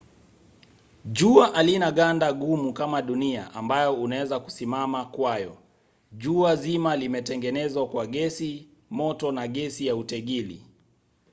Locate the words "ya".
9.87-9.95